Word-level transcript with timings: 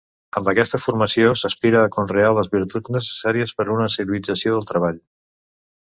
Amb 0.39 0.47
aquesta 0.53 0.79
formació 0.85 1.33
s'aspira 1.41 1.83
a 1.83 1.91
conrear 1.97 2.31
les 2.39 2.51
virtuts 2.55 2.95
necessàries 2.97 3.53
per 3.61 3.67
a 3.69 3.73
una 3.79 3.91
civilització 3.97 4.55
del 4.57 4.71
treball. 4.73 4.99